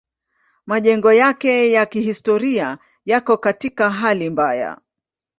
Majengo 0.65 1.13
yake 1.13 1.71
ya 1.71 1.85
kihistoria 1.85 2.77
yako 3.05 3.37
katika 3.37 3.89
hali 3.89 4.29
mbaya. 4.29 4.77